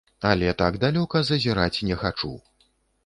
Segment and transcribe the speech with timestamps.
[0.29, 2.33] Але так далёка зазіраць не хачу.